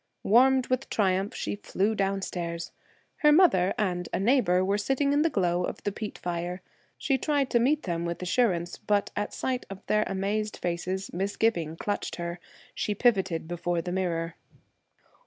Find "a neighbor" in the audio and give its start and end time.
4.11-4.65